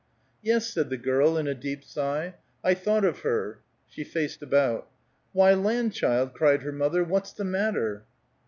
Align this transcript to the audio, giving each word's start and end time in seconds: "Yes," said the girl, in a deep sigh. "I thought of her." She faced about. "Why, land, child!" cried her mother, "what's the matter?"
"Yes," 0.41 0.65
said 0.67 0.89
the 0.89 0.97
girl, 0.97 1.37
in 1.37 1.45
a 1.47 1.53
deep 1.53 1.83
sigh. 1.83 2.33
"I 2.63 2.73
thought 2.73 3.05
of 3.05 3.19
her." 3.19 3.59
She 3.87 4.03
faced 4.03 4.41
about. 4.41 4.87
"Why, 5.31 5.53
land, 5.53 5.93
child!" 5.93 6.33
cried 6.33 6.63
her 6.63 6.71
mother, 6.71 7.03
"what's 7.03 7.31
the 7.33 7.45
matter?" 7.45 8.03